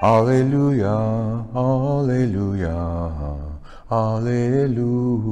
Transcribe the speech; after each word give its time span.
Hallelujah, 0.00 1.44
hallelujah, 1.52 3.36
hallelujah. 3.90 5.30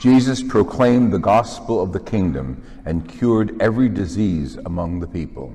Jesus 0.00 0.42
proclaimed 0.42 1.12
the 1.12 1.18
gospel 1.18 1.82
of 1.82 1.92
the 1.92 2.00
kingdom 2.00 2.64
and 2.86 3.06
cured 3.06 3.60
every 3.60 3.90
disease 3.90 4.56
among 4.64 5.00
the 5.00 5.06
people. 5.06 5.54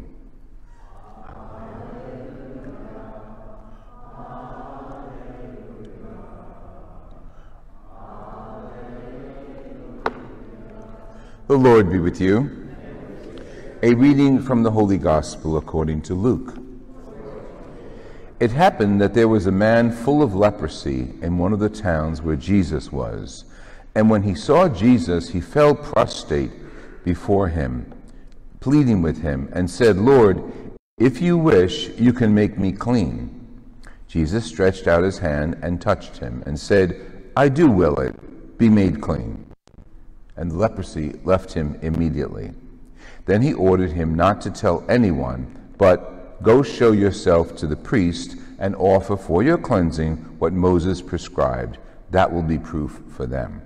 The 11.52 11.58
Lord 11.58 11.92
be 11.92 12.00
with 12.00 12.22
you. 12.22 12.50
A 13.84 13.94
reading 13.94 14.42
from 14.42 14.64
the 14.64 14.72
Holy 14.72 14.98
Gospel 14.98 15.58
according 15.58 16.02
to 16.04 16.14
Luke. 16.14 16.58
It 18.40 18.52
happened 18.52 19.02
that 19.02 19.14
there 19.14 19.28
was 19.28 19.48
a 19.48 19.52
man 19.52 19.92
full 19.92 20.24
of 20.24 20.34
leprosy 20.34 21.14
in 21.22 21.38
one 21.38 21.52
of 21.52 21.60
the 21.60 21.68
towns 21.68 22.22
where 22.22 22.38
Jesus 22.38 22.90
was. 22.90 23.44
And 23.96 24.10
when 24.10 24.24
he 24.24 24.34
saw 24.34 24.70
Jesus, 24.70 25.28
he 25.28 25.42
fell 25.42 25.76
prostrate 25.76 26.54
before 27.04 27.50
him, 27.50 27.94
pleading 28.62 29.02
with 29.02 29.22
him, 29.22 29.50
and 29.52 29.70
said, 29.70 29.98
Lord, 29.98 30.42
if 31.00 31.22
you 31.22 31.38
wish, 31.38 31.90
you 32.00 32.14
can 32.14 32.34
make 32.34 32.58
me 32.58 32.72
clean. 32.72 33.62
Jesus 34.08 34.46
stretched 34.46 34.88
out 34.88 35.04
his 35.04 35.20
hand 35.20 35.60
and 35.62 35.82
touched 35.82 36.20
him, 36.20 36.44
and 36.46 36.58
said, 36.58 36.96
I 37.36 37.50
do 37.50 37.70
will 37.70 38.00
it, 38.00 38.58
be 38.58 38.70
made 38.70 39.02
clean 39.02 39.51
and 40.42 40.50
the 40.50 40.58
leprosy 40.58 41.14
left 41.24 41.54
him 41.54 41.78
immediately. 41.84 42.52
Then 43.28 43.44
he 43.44 43.54
ordered 43.54 43.92
him 43.92 44.16
not 44.16 44.42
to 44.42 44.50
tell 44.50 44.84
anyone, 44.90 45.56
but 45.78 46.42
go 46.42 46.64
show 46.64 46.94
yourself 46.94 47.56
to 47.58 47.68
the 47.68 47.76
priest 47.76 48.36
and 48.58 48.76
offer 48.76 49.16
for 49.16 49.44
your 49.44 49.60
cleansing 49.60 50.18
what 50.40 50.52
Moses 50.52 51.00
prescribed. 51.00 51.78
That 52.10 52.34
will 52.34 52.42
be 52.42 52.58
proof 52.58 53.04
for 53.16 53.28
them. 53.28 53.62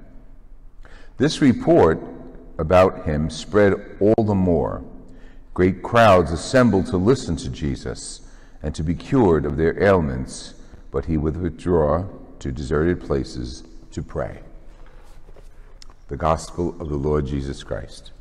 This 1.16 1.42
report 1.42 1.98
about 2.58 3.06
him 3.06 3.30
spread 3.30 3.96
all 4.02 4.26
the 4.26 4.36
more. 4.36 4.84
Great 5.54 5.82
crowds 5.82 6.34
assembled 6.34 6.88
to 6.88 6.98
listen 6.98 7.38
to 7.38 7.48
Jesus 7.48 8.20
and 8.62 8.76
to 8.76 8.84
be 8.84 8.96
cured 8.96 9.46
of 9.46 9.56
their 9.56 9.82
ailments, 9.82 10.56
but 10.92 11.06
he 11.06 11.16
would 11.16 11.38
withdraw 11.38 12.04
to 12.40 12.52
deserted 12.52 13.00
places 13.00 13.64
to 13.92 14.04
pray 14.04 14.42
the 16.08 16.18
gospel 16.18 16.76
of 16.80 16.90
the 16.90 16.96
Lord 16.96 17.26
Jesus 17.26 17.64
Christ. 17.64 18.12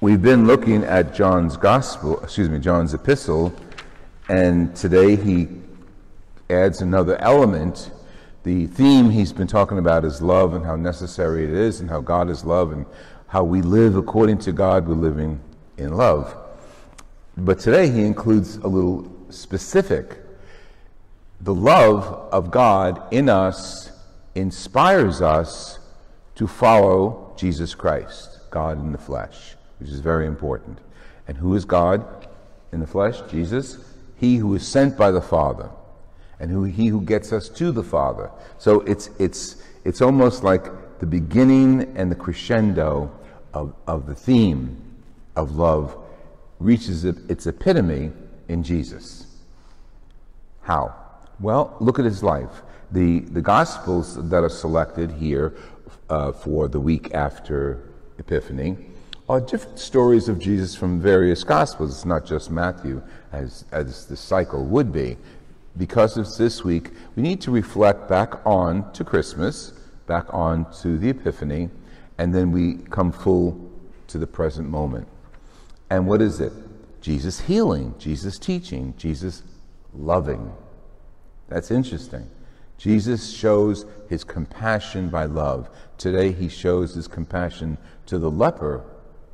We've 0.00 0.22
been 0.22 0.46
looking 0.46 0.84
at 0.84 1.14
John's 1.14 1.56
gospel, 1.56 2.20
excuse 2.22 2.48
me, 2.48 2.58
John's 2.58 2.94
epistle, 2.94 3.54
and 4.28 4.74
today 4.74 5.16
he 5.16 5.48
adds 6.50 6.80
another 6.80 7.16
element. 7.20 7.90
The 8.42 8.66
theme 8.66 9.10
he's 9.10 9.32
been 9.32 9.46
talking 9.46 9.78
about 9.78 10.04
is 10.04 10.20
love 10.20 10.54
and 10.54 10.64
how 10.64 10.74
necessary 10.74 11.44
it 11.44 11.50
is, 11.50 11.80
and 11.80 11.88
how 11.88 12.00
God 12.00 12.30
is 12.30 12.44
love, 12.44 12.72
and 12.72 12.86
how 13.28 13.44
we 13.44 13.62
live 13.62 13.96
according 13.96 14.38
to 14.38 14.52
God, 14.52 14.88
we're 14.88 14.94
living 14.94 15.40
in 15.76 15.92
love. 15.92 16.41
But 17.36 17.58
today 17.58 17.90
he 17.90 18.02
includes 18.02 18.56
a 18.56 18.66
little 18.66 19.10
specific. 19.30 20.18
The 21.40 21.54
love 21.54 22.04
of 22.32 22.50
God 22.50 23.02
in 23.12 23.28
us 23.28 23.90
inspires 24.34 25.22
us 25.22 25.78
to 26.34 26.46
follow 26.46 27.32
Jesus 27.36 27.74
Christ, 27.74 28.38
God 28.50 28.78
in 28.78 28.92
the 28.92 28.98
flesh, 28.98 29.56
which 29.78 29.88
is 29.88 30.00
very 30.00 30.26
important. 30.26 30.78
And 31.26 31.36
who 31.36 31.54
is 31.54 31.64
God 31.64 32.04
in 32.70 32.80
the 32.80 32.86
flesh? 32.86 33.20
Jesus. 33.30 33.78
He 34.16 34.36
who 34.36 34.54
is 34.54 34.66
sent 34.66 34.96
by 34.96 35.10
the 35.10 35.22
Father, 35.22 35.70
and 36.38 36.50
who 36.50 36.64
he 36.64 36.88
who 36.88 37.00
gets 37.00 37.32
us 37.32 37.48
to 37.50 37.72
the 37.72 37.82
Father. 37.82 38.30
So 38.58 38.80
it's 38.80 39.10
it's 39.18 39.62
it's 39.84 40.00
almost 40.00 40.44
like 40.44 40.98
the 41.00 41.06
beginning 41.06 41.96
and 41.96 42.10
the 42.10 42.14
crescendo 42.14 43.10
of, 43.52 43.74
of 43.86 44.06
the 44.06 44.14
theme 44.14 44.76
of 45.34 45.56
love 45.56 46.01
reaches 46.62 47.04
its 47.04 47.46
epitome 47.46 48.12
in 48.48 48.62
Jesus. 48.62 49.26
How? 50.62 50.94
Well, 51.40 51.76
look 51.80 51.98
at 51.98 52.04
his 52.04 52.22
life. 52.22 52.62
The, 52.92 53.20
the 53.20 53.40
Gospels 53.40 54.28
that 54.28 54.44
are 54.44 54.48
selected 54.48 55.10
here 55.12 55.54
uh, 56.08 56.32
for 56.32 56.68
the 56.68 56.78
week 56.78 57.12
after 57.14 57.82
Epiphany 58.18 58.76
are 59.28 59.40
different 59.40 59.78
stories 59.78 60.28
of 60.28 60.38
Jesus 60.38 60.74
from 60.74 61.00
various 61.00 61.42
Gospels. 61.42 61.90
It's 61.90 62.04
not 62.04 62.26
just 62.26 62.50
Matthew, 62.50 63.02
as, 63.32 63.64
as 63.72 64.06
the 64.06 64.16
cycle 64.16 64.64
would 64.66 64.92
be. 64.92 65.16
Because 65.78 66.18
it's 66.18 66.36
this 66.36 66.62
week, 66.62 66.90
we 67.16 67.22
need 67.22 67.40
to 67.40 67.50
reflect 67.50 68.08
back 68.08 68.46
on 68.46 68.92
to 68.92 69.04
Christmas, 69.04 69.72
back 70.06 70.26
on 70.34 70.70
to 70.82 70.98
the 70.98 71.08
Epiphany, 71.08 71.70
and 72.18 72.34
then 72.34 72.52
we 72.52 72.74
come 72.90 73.10
full 73.10 73.70
to 74.08 74.18
the 74.18 74.26
present 74.26 74.68
moment. 74.68 75.08
And 75.92 76.06
what 76.06 76.22
is 76.22 76.40
it? 76.40 76.54
Jesus 77.02 77.38
healing, 77.38 77.94
Jesus 77.98 78.38
teaching, 78.38 78.94
Jesus 78.96 79.42
loving. 79.92 80.50
That's 81.50 81.70
interesting. 81.70 82.30
Jesus 82.78 83.30
shows 83.30 83.84
his 84.08 84.24
compassion 84.24 85.10
by 85.10 85.26
love. 85.26 85.68
Today 85.98 86.32
he 86.32 86.48
shows 86.48 86.94
his 86.94 87.06
compassion 87.06 87.76
to 88.06 88.18
the 88.18 88.30
leper 88.30 88.82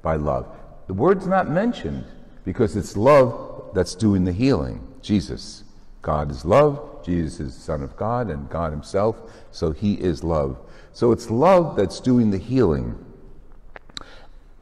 by 0.03 0.17
love. 0.17 0.49
The 0.89 0.95
word's 0.95 1.29
not 1.29 1.49
mentioned 1.49 2.05
because 2.45 2.75
it's 2.75 2.97
love 2.97 3.71
that's 3.73 3.95
doing 3.95 4.25
the 4.25 4.33
healing. 4.33 4.85
Jesus. 5.01 5.63
God 6.03 6.29
is 6.29 6.45
love. 6.45 7.05
Jesus 7.05 7.39
is 7.39 7.55
the 7.55 7.61
Son 7.61 7.83
of 7.85 7.97
God 7.97 8.31
and 8.31 8.51
God 8.51 8.73
Himself, 8.73 9.17
so 9.53 9.71
He 9.71 9.95
is 9.95 10.25
love. 10.25 10.59
So 10.93 11.13
it's 11.13 11.31
love 11.31 11.77
that's 11.77 12.01
doing 12.01 12.33
the 12.33 12.39
healing. 12.39 12.99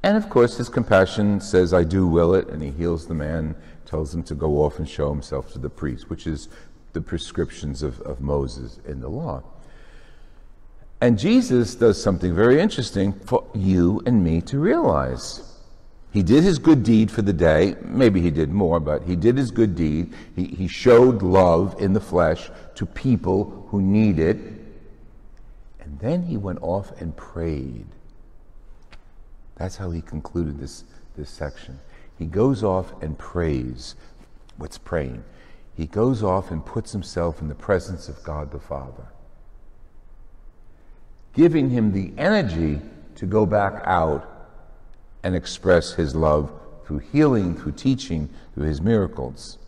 And 0.07 0.17
of 0.17 0.31
course, 0.31 0.57
his 0.57 0.69
compassion 0.69 1.41
says, 1.41 1.75
I 1.75 1.83
do 1.83 2.07
will 2.07 2.37
it, 2.37 2.47
and 2.47 2.63
he 2.63 2.71
heals 2.71 3.09
the 3.09 3.15
man, 3.15 3.57
tells 3.87 4.15
him 4.15 4.23
to 4.23 4.37
go 4.37 4.63
off 4.63 4.79
and 4.79 4.89
show 4.89 5.11
himself 5.11 5.53
to 5.55 5.59
the 5.59 5.69
priest, 5.69 6.09
which 6.09 6.29
is 6.29 6.49
the 6.93 7.01
prescriptions 7.01 7.83
of, 7.83 8.01
of 8.03 8.21
Moses 8.21 8.79
in 8.87 9.01
the 9.01 9.09
law. 9.09 9.43
And 11.01 11.19
Jesus 11.19 11.75
does 11.75 12.01
something 12.01 12.33
very 12.33 12.61
interesting 12.61 13.15
for 13.15 13.51
you 13.53 14.01
and 14.07 14.23
me 14.23 14.41
to 14.43 14.61
realize. 14.61 15.59
He 16.13 16.23
did 16.23 16.45
his 16.45 16.61
good 16.61 16.85
deed 16.85 17.11
for 17.11 17.23
the 17.23 17.33
day. 17.33 17.75
Maybe 17.83 18.21
he 18.21 18.31
did 18.31 18.53
more, 18.53 18.79
but 18.79 19.03
he 19.03 19.17
did 19.17 19.37
his 19.37 19.51
good 19.51 19.75
deed. 19.75 20.15
He, 20.37 20.45
he 20.45 20.69
showed 20.69 21.21
love 21.21 21.75
in 21.81 21.95
the 21.95 22.01
flesh 22.01 22.49
to 22.77 22.87
people 22.87 23.67
who 23.71 23.83
need 23.83 24.21
it. 24.21 24.37
And 25.81 25.99
then 25.99 26.23
he 26.23 26.37
went 26.37 26.61
off 26.63 26.93
and 27.01 27.17
prayed. 27.17 27.87
That's 29.57 29.77
how 29.77 29.91
he 29.91 30.01
concluded 30.01 30.59
this, 30.59 30.85
this 31.17 31.31
section. 31.31 31.79
He 32.19 32.27
goes 32.27 32.63
off 32.63 32.93
and 33.03 33.19
prays. 33.19 33.95
What's 34.57 34.79
praying? 34.79 35.25
He 35.77 35.87
goes 35.87 36.23
off 36.23 36.51
and 36.51 36.65
puts 36.65 36.93
himself 36.93 37.41
in 37.41 37.49
the 37.49 37.55
presence 37.55 38.09
of 38.09 38.23
God 38.23 38.51
the 38.51 38.59
Father, 38.59 39.07
giving 41.35 41.71
him 41.71 41.93
the 41.93 42.13
energy 42.17 42.81
to 43.17 43.27
go 43.27 43.45
back 43.45 43.83
out 43.85 44.33
and 45.23 45.35
express 45.35 45.93
his 45.93 46.15
love 46.15 46.51
through 46.87 46.99
healing, 46.99 47.55
through 47.55 47.73
teaching, 47.73 48.29
through 48.55 48.67
his 48.67 48.81
miracles. 48.81 49.59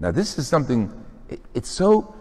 Now, 0.00 0.10
this 0.10 0.38
is 0.38 0.46
something, 0.46 0.92
it's 1.54 1.68
so 1.68 2.14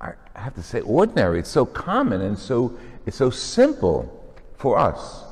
I 0.00 0.14
have 0.34 0.54
to 0.54 0.62
say, 0.62 0.80
ordinary. 0.80 1.38
It's 1.40 1.50
so 1.50 1.66
common 1.66 2.22
and 2.22 2.38
so 2.38 2.78
it's 3.04 3.16
so 3.16 3.30
simple 3.30 4.34
for 4.56 4.78
us. 4.78 5.24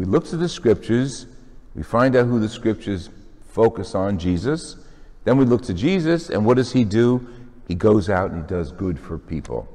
We 0.00 0.06
look 0.06 0.24
to 0.28 0.38
the 0.38 0.48
scriptures, 0.48 1.26
we 1.74 1.82
find 1.82 2.16
out 2.16 2.24
who 2.24 2.40
the 2.40 2.48
scriptures 2.48 3.10
focus 3.50 3.94
on, 3.94 4.18
Jesus. 4.18 4.76
Then 5.24 5.36
we 5.36 5.44
look 5.44 5.60
to 5.64 5.74
Jesus, 5.74 6.30
and 6.30 6.46
what 6.46 6.56
does 6.56 6.72
he 6.72 6.84
do? 6.84 7.28
He 7.68 7.74
goes 7.74 8.08
out 8.08 8.30
and 8.30 8.42
he 8.42 8.48
does 8.48 8.72
good 8.72 8.98
for 8.98 9.18
people. 9.18 9.68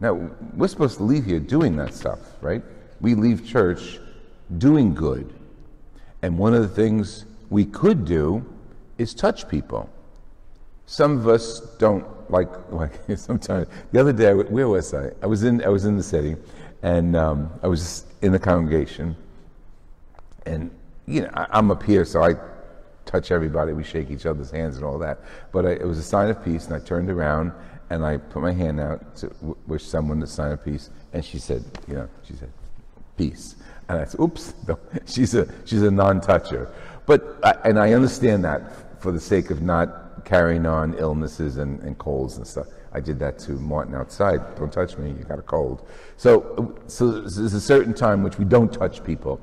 Now, 0.00 0.14
we're 0.54 0.68
supposed 0.68 0.96
to 0.96 1.02
leave 1.02 1.26
here 1.26 1.38
doing 1.38 1.76
that 1.76 1.92
stuff, 1.92 2.18
right? 2.40 2.62
We 3.02 3.14
leave 3.14 3.46
church 3.46 4.00
doing 4.56 4.94
good. 4.94 5.30
And 6.22 6.38
one 6.38 6.54
of 6.54 6.62
the 6.62 6.74
things 6.74 7.26
we 7.50 7.66
could 7.66 8.06
do 8.06 8.42
is 8.96 9.12
touch 9.12 9.50
people. 9.50 9.90
Some 10.86 11.18
of 11.18 11.28
us 11.28 11.60
don't 11.76 12.06
like, 12.30 12.48
like 12.72 12.94
sometimes. 13.16 13.68
The 13.92 14.00
other 14.00 14.14
day, 14.14 14.32
where 14.32 14.68
was 14.68 14.94
I? 14.94 15.10
I 15.22 15.26
was 15.26 15.44
in, 15.44 15.62
I 15.62 15.68
was 15.68 15.84
in 15.84 15.98
the 15.98 16.02
city, 16.02 16.36
and 16.82 17.14
um, 17.14 17.52
I 17.62 17.66
was 17.66 18.06
in 18.22 18.32
the 18.32 18.38
congregation, 18.38 19.14
and 20.46 20.70
you 21.06 21.22
know, 21.22 21.30
I, 21.34 21.58
am 21.58 21.70
up 21.70 21.82
here, 21.82 22.04
so 22.04 22.22
I 22.22 22.34
touch 23.04 23.30
everybody. 23.30 23.72
We 23.72 23.84
shake 23.84 24.10
each 24.10 24.26
other's 24.26 24.50
hands 24.50 24.76
and 24.76 24.84
all 24.84 24.98
that. 24.98 25.20
But 25.52 25.66
I, 25.66 25.70
it 25.70 25.86
was 25.86 25.98
a 25.98 26.02
sign 26.02 26.30
of 26.30 26.44
peace, 26.44 26.66
and 26.66 26.74
I 26.74 26.78
turned 26.78 27.10
around 27.10 27.52
and 27.90 28.06
I 28.06 28.16
put 28.16 28.40
my 28.40 28.52
hand 28.52 28.80
out 28.80 29.16
to 29.16 29.26
w- 29.28 29.56
wish 29.66 29.84
someone 29.84 30.18
to 30.20 30.26
sign 30.26 30.52
of 30.52 30.64
peace, 30.64 30.88
and 31.12 31.22
she 31.22 31.38
said, 31.38 31.62
you 31.86 31.94
know, 31.94 32.08
she 32.26 32.32
said, 32.34 32.50
peace. 33.18 33.56
And 33.88 33.98
I 33.98 34.04
said, 34.04 34.18
oops, 34.20 34.54
no, 34.68 34.78
she's 35.06 35.34
a 35.34 35.46
she's 35.64 35.82
a 35.82 35.90
non-toucher. 35.90 36.72
But 37.04 37.38
I, 37.42 37.68
and 37.68 37.78
I 37.78 37.92
understand 37.92 38.44
that 38.44 39.02
for 39.02 39.12
the 39.12 39.20
sake 39.20 39.50
of 39.50 39.60
not 39.60 40.24
carrying 40.24 40.64
on 40.64 40.94
illnesses 40.94 41.58
and, 41.58 41.80
and 41.80 41.98
colds 41.98 42.36
and 42.36 42.46
stuff. 42.46 42.68
I 42.94 43.00
did 43.00 43.18
that 43.18 43.38
to 43.40 43.52
Martin 43.52 43.94
outside. 43.94 44.54
Don't 44.56 44.72
touch 44.72 44.96
me, 44.96 45.10
you 45.10 45.24
got 45.24 45.38
a 45.38 45.42
cold. 45.42 45.86
So, 46.16 46.78
so 46.86 47.10
there's 47.20 47.54
a 47.54 47.60
certain 47.60 47.94
time 47.94 48.22
which 48.22 48.38
we 48.38 48.44
don't 48.44 48.72
touch 48.72 49.02
people. 49.02 49.40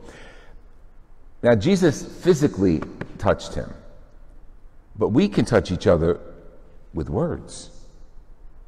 Now, 1.42 1.56
Jesus 1.56 2.04
physically 2.04 2.82
touched 3.18 3.54
him, 3.54 3.74
but 4.98 5.10
we 5.10 5.30
can 5.30 5.46
touch 5.46 5.72
each 5.72 5.88
other 5.88 6.20
with 6.94 7.10
words 7.10 7.72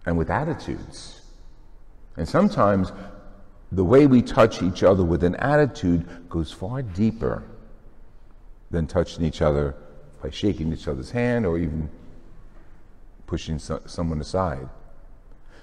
and 0.06 0.18
with 0.18 0.30
attitudes. 0.30 1.22
And 2.18 2.28
sometimes 2.28 2.92
the 3.72 3.84
way 3.84 4.08
we 4.08 4.22
touch 4.22 4.62
each 4.62 4.84
other 4.84 5.04
with 5.04 5.24
an 5.24 5.36
attitude 5.36 6.30
goes 6.30 6.52
far 6.52 6.82
deeper 6.82 7.44
than 8.70 8.88
touching 8.88 9.24
each 9.24 9.42
other 9.42 9.76
by 10.22 10.30
shaking 10.30 10.72
each 10.72 10.88
other's 10.88 11.12
hand 11.12 11.46
or 11.46 11.58
even 11.58 11.90
pushing 13.28 13.60
so- 13.60 13.82
someone 13.86 14.22
aside. 14.22 14.68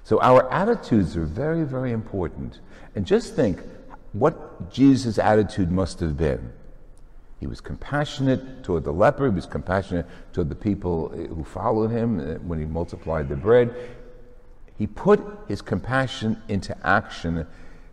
So 0.05 0.21
our 0.21 0.51
attitudes 0.51 1.17
are 1.17 1.25
very, 1.25 1.65
very 1.65 1.93
important. 1.93 2.61
And 2.95 3.07
just 3.07 3.35
think 3.35 3.61
what 4.13 4.73
Jesus' 4.73 5.19
attitude 5.19 5.71
must 5.71 6.01
have 6.01 6.17
been. 6.17 6.53
He 7.41 7.47
was 7.47 7.61
compassionate 7.61 8.65
toward 8.65 8.85
the 8.85 8.93
leper. 8.93 9.27
He 9.27 9.35
was 9.35 9.47
compassionate 9.47 10.07
toward 10.33 10.49
the 10.49 10.57
people 10.57 11.09
who 11.11 11.45
followed 11.45 11.91
him 11.91 12.19
uh, 12.19 12.35
when 12.41 12.59
he 12.59 12.65
multiplied 12.65 13.29
the 13.29 13.37
bread. 13.37 13.75
He 14.77 14.87
put 14.87 15.21
his 15.47 15.63
compassion 15.63 16.41
into 16.49 16.77
action 16.87 17.47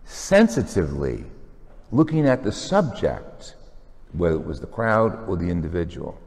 sensitively, 0.03 1.25
looking 1.91 2.27
at 2.27 2.43
the 2.43 2.51
subject, 2.51 3.55
whether 4.13 4.35
it 4.35 4.45
was 4.45 4.59
the 4.59 4.67
crowd 4.67 5.27
or 5.27 5.35
the 5.35 5.49
individual. 5.49 6.19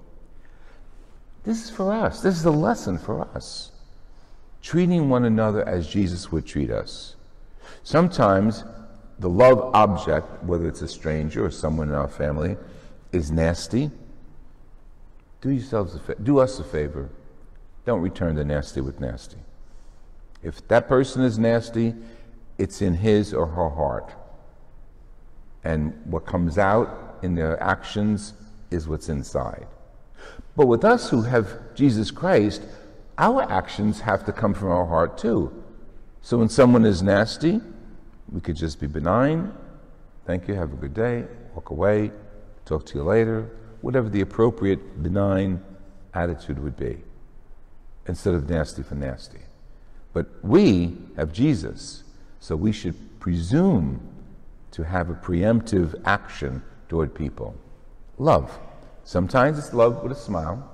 This 1.45 1.65
is 1.65 1.71
for 1.71 1.93
us. 1.93 2.21
This 2.21 2.37
is 2.37 2.45
a 2.45 2.51
lesson 2.51 2.99
for 2.99 3.23
us. 3.35 3.73
Treating 4.63 5.09
one 5.09 5.25
another 5.25 5.67
as 5.67 5.89
Jesus 5.89 6.31
would 6.31 6.45
treat 6.45 6.71
us. 6.71 7.17
Sometimes 7.85 8.65
the 9.19 9.29
love 9.29 9.75
object, 9.75 10.45
whether 10.45 10.69
it's 10.69 10.83
a 10.83 10.89
stranger 10.89 11.45
or 11.45 11.51
someone 11.51 11.89
in 11.89 11.95
our 11.95 12.09
family, 12.09 12.57
is 13.13 13.31
nasty. 13.31 13.91
Do 15.41 15.51
yourselves 15.51 15.95
a 15.95 15.99
fa- 15.99 16.17
do 16.23 16.39
us 16.39 16.59
a 16.59 16.65
favor. 16.65 17.11
Don't 17.85 18.01
return 18.01 18.35
the 18.35 18.45
nasty 18.45 18.81
with 18.81 19.01
nasty. 19.01 19.39
If 20.43 20.67
that 20.69 20.89
person 20.89 21.23
is 21.23 21.39
nasty, 21.39 21.95
it's 22.59 22.83
in 22.83 22.95
his 22.95 23.33
or 23.33 23.47
her 23.47 23.69
heart. 23.71 24.13
And 25.65 26.01
what 26.05 26.27
comes 26.27 26.59
out 26.59 27.19
in 27.23 27.35
their 27.35 27.61
actions 27.63 28.35
is 28.71 28.89
what's 28.89 29.09
inside. 29.09 29.67
But 30.57 30.67
with 30.67 30.85
us 30.85 31.11
who 31.11 31.23
have 31.23 31.75
Jesus 31.75 32.11
Christ, 32.11 32.63
our 33.17 33.43
actions 33.51 34.01
have 34.01 34.25
to 34.27 34.33
come 34.33 34.55
from 34.55 34.71
our 34.71 34.87
heart 34.87 35.19
too. 35.19 35.53
So 36.23 36.39
when 36.39 36.49
someone 36.49 36.85
is 36.85 37.03
nasty, 37.03 37.61
we 38.31 38.41
could 38.41 38.57
just 38.57 38.81
be 38.81 38.87
benign. 38.87 39.53
Thank 40.27 40.47
you, 40.47 40.55
have 40.55 40.73
a 40.73 40.77
good 40.77 40.95
day, 40.95 41.25
walk 41.55 41.71
away, 41.71 42.13
talk 42.69 42.85
to 42.87 42.99
you 42.99 43.03
later, 43.03 43.51
whatever 43.81 44.09
the 44.09 44.21
appropriate 44.21 45.03
benign 45.03 45.63
attitude 46.15 46.59
would 46.63 46.77
be, 46.77 46.99
instead 48.07 48.35
of 48.35 48.49
nasty 48.49 48.83
for 48.83 48.95
nasty. 48.95 49.39
But 50.13 50.27
we 50.43 50.97
have 51.17 51.33
Jesus, 51.33 52.05
so 52.41 52.57
we 52.57 52.73
should 52.73 52.95
presume 53.21 54.01
to 54.73 54.85
have 54.85 55.11
a 55.11 55.15
preemptive 55.15 56.01
action 56.05 56.63
toward 56.89 57.15
people. 57.15 57.55
Love. 58.19 58.59
Sometimes 59.05 59.59
it's 59.59 59.73
love 59.73 60.03
with 60.03 60.13
a 60.13 60.15
smile, 60.15 60.71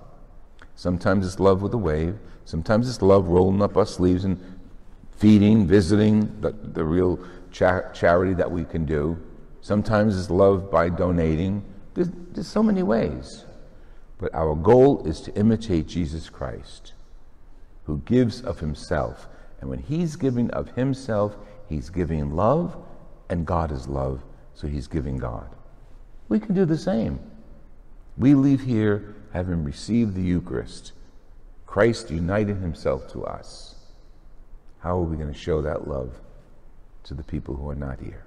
sometimes 0.75 1.26
it's 1.26 1.38
love 1.38 1.62
with 1.62 1.73
a 1.75 1.79
wave, 1.79 2.19
sometimes 2.44 2.88
it's 2.88 3.00
love 3.00 3.29
rolling 3.29 3.62
up 3.62 3.76
our 3.76 3.87
sleeves 3.87 4.25
and 4.25 4.40
feeding, 5.17 5.67
visiting, 5.67 6.40
the, 6.40 6.50
the 6.50 6.85
real 6.85 7.19
cha- 7.52 7.93
charity 7.93 8.35
that 8.35 8.50
we 8.50 8.64
can 8.64 8.85
do. 8.85 9.17
Sometimes 9.61 10.19
it's 10.19 10.31
love 10.31 10.70
by 10.70 10.88
donating. 10.88 11.64
There's, 11.94 12.11
there's 12.32 12.49
so 12.49 12.62
many 12.62 12.82
ways. 12.82 13.44
But 14.19 14.35
our 14.35 14.55
goal 14.55 15.06
is 15.06 15.20
to 15.23 15.35
imitate 15.35 15.87
Jesus 15.87 16.29
Christ, 16.29 16.93
who 17.85 17.99
gives 17.99 18.41
of 18.43 18.61
himself 18.61 19.29
and 19.64 19.70
when 19.70 19.79
he's 19.79 20.17
giving 20.17 20.50
of 20.50 20.69
himself, 20.73 21.38
he's 21.70 21.88
giving 21.88 22.37
love, 22.37 22.76
and 23.31 23.46
God 23.46 23.73
is 23.73 23.88
love, 23.88 24.23
so 24.52 24.67
he's 24.67 24.87
giving 24.87 25.17
God. 25.17 25.49
We 26.29 26.38
can 26.38 26.55
do 26.55 26.67
the 26.67 26.76
same. 26.76 27.19
We 28.19 28.35
leave 28.35 28.61
here 28.61 29.14
having 29.32 29.64
received 29.64 30.14
the 30.14 30.23
Eucharist, 30.23 30.93
Christ 31.64 32.11
united 32.11 32.58
himself 32.58 33.11
to 33.12 33.25
us. 33.25 33.76
How 34.81 34.99
are 34.99 35.05
we 35.05 35.17
going 35.17 35.32
to 35.32 35.38
show 35.38 35.62
that 35.62 35.88
love 35.88 36.12
to 37.04 37.14
the 37.14 37.25
people 37.25 37.57
who 37.57 37.71
are 37.71 37.75
not 37.75 38.00
here? 38.00 38.26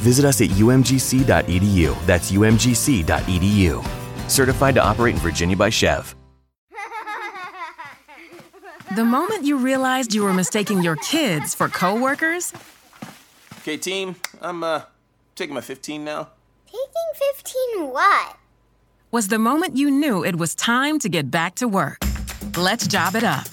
Visit 0.00 0.24
us 0.24 0.40
at 0.40 0.48
umgc.edu. 0.50 2.06
That's 2.06 2.32
umgc.edu. 2.32 3.74
Certified 4.28 4.74
to 4.74 4.82
operate 4.82 5.14
in 5.14 5.20
Virginia 5.20 5.56
by 5.56 5.70
SCHEV. 5.70 6.14
The 8.96 9.04
moment 9.04 9.44
you 9.44 9.56
realized 9.56 10.14
you 10.14 10.24
were 10.24 10.34
mistaking 10.34 10.82
your 10.82 10.96
kids 10.96 11.54
for 11.54 11.68
coworkers. 11.68 12.52
Okay, 13.60 13.76
team, 13.76 14.16
I'm 14.40 14.64
uh 14.64 14.82
taking 15.36 15.54
my 15.54 15.60
15 15.60 16.04
now. 16.04 16.28
Taking 16.66 17.10
15 17.14 17.92
what? 17.92 18.36
was 19.12 19.26
the 19.26 19.38
moment 19.38 19.76
you 19.76 19.90
knew 19.90 20.24
it 20.24 20.36
was 20.36 20.54
time 20.54 20.98
to 21.00 21.08
get 21.08 21.30
back 21.30 21.56
to 21.56 21.66
work. 21.66 21.98
Let's 22.56 22.86
job 22.86 23.16
it 23.16 23.24
up. 23.24 23.46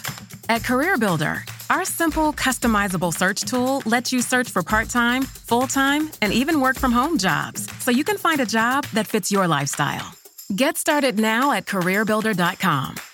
At 0.49 0.61
CareerBuilder, 0.61 1.49
our 1.69 1.85
simple, 1.85 2.33
customizable 2.33 3.13
search 3.13 3.41
tool 3.41 3.81
lets 3.85 4.11
you 4.11 4.21
search 4.21 4.49
for 4.49 4.63
part 4.63 4.89
time, 4.89 5.23
full 5.23 5.67
time, 5.67 6.11
and 6.21 6.33
even 6.33 6.61
work 6.61 6.77
from 6.77 6.91
home 6.91 7.17
jobs 7.17 7.67
so 7.79 7.91
you 7.91 8.03
can 8.03 8.17
find 8.17 8.41
a 8.41 8.45
job 8.45 8.85
that 8.93 9.07
fits 9.07 9.31
your 9.31 9.47
lifestyle. 9.47 10.13
Get 10.55 10.77
started 10.77 11.19
now 11.19 11.51
at 11.51 11.65
CareerBuilder.com. 11.65 13.06